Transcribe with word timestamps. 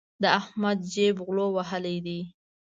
د 0.21 0.23
احمد 0.39 0.79
جېب 0.93 1.15
غلو 1.25 1.47
وهلی 1.55 1.97
دی. 2.05 2.19